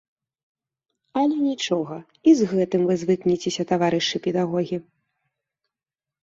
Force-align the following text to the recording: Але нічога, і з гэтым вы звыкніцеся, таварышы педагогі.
Але 1.21 1.35
нічога, 1.51 1.97
і 2.31 2.33
з 2.39 2.47
гэтым 2.53 2.81
вы 2.87 2.97
звыкніцеся, 3.03 3.67
таварышы 3.73 4.17
педагогі. 4.25 4.77